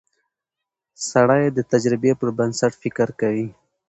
[1.09, 3.47] سړی د تجربې پر بنسټ فکر کوي